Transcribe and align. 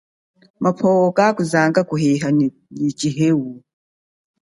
Mapwo 0.63 0.89
kazanga 1.17 1.81
kuheha 1.89 2.27
nyi 2.79 2.89
tshiheu. 2.97 3.43